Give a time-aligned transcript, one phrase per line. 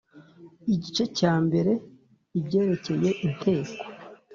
[0.73, 1.71] Igice cya mbere
[2.39, 3.73] ibyerekeye inteko